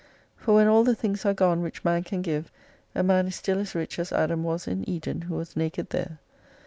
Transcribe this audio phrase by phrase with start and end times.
[0.35, 2.51] For when all the things are gone which man can give,
[2.95, 6.17] a man is still as rich as Adam was in Eden, who was naked there.